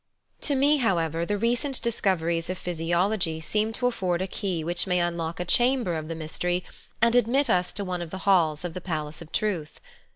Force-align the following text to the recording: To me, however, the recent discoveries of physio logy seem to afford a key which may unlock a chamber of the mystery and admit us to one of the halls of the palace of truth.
To 0.41 0.55
me, 0.55 0.77
however, 0.77 1.27
the 1.27 1.37
recent 1.37 1.79
discoveries 1.83 2.49
of 2.49 2.57
physio 2.57 3.07
logy 3.07 3.39
seem 3.39 3.71
to 3.73 3.85
afford 3.85 4.23
a 4.23 4.27
key 4.27 4.63
which 4.63 4.87
may 4.87 4.99
unlock 4.99 5.39
a 5.39 5.45
chamber 5.45 5.93
of 5.95 6.07
the 6.07 6.15
mystery 6.15 6.63
and 7.03 7.13
admit 7.13 7.51
us 7.51 7.71
to 7.73 7.85
one 7.85 8.01
of 8.01 8.09
the 8.09 8.17
halls 8.25 8.65
of 8.65 8.73
the 8.73 8.81
palace 8.81 9.21
of 9.21 9.31
truth. 9.31 9.79